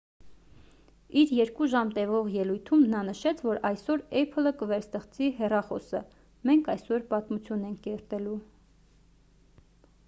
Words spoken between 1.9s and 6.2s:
տևող ելույթում նա նշեց որ «այսօր apple-ը կվերստեղծի հեռախոսը.